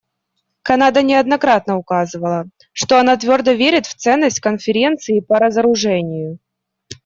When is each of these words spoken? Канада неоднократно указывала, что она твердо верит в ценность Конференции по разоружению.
Канада 0.63 1.03
неоднократно 1.03 1.77
указывала, 1.77 2.45
что 2.73 2.99
она 2.99 3.17
твердо 3.17 3.51
верит 3.51 3.85
в 3.85 3.93
ценность 3.93 4.39
Конференции 4.39 5.19
по 5.19 5.37
разоружению. 5.37 6.39